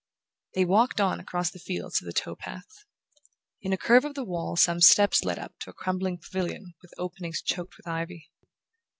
[0.55, 2.85] They walked on across the fields to the tow path.
[3.61, 6.91] In a curve of the wall some steps led up to a crumbling pavilion with
[6.97, 8.31] openings choked with ivy.